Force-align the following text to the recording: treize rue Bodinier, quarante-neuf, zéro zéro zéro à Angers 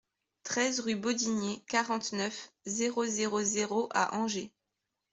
treize 0.41 0.79
rue 0.79 0.95
Bodinier, 0.95 1.63
quarante-neuf, 1.67 2.51
zéro 2.65 3.05
zéro 3.05 3.43
zéro 3.43 3.87
à 3.93 4.17
Angers 4.17 4.51